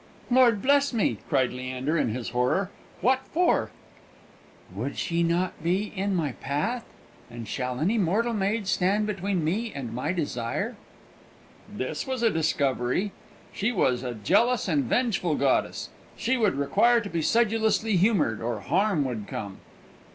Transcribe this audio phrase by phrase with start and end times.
[0.31, 2.71] "Lord bless me!" cried Leander, in his horror.
[3.01, 3.69] "What for?"
[4.73, 5.23] "Would not she
[5.61, 6.85] be in my path?
[7.29, 10.75] and shall any mortal maid stand between me and my desire?"
[11.71, 13.11] This was a discovery.
[13.53, 18.61] She was a jealous and vengeful goddess; she would require to be sedulously humoured, or
[18.61, 19.59] harm would come.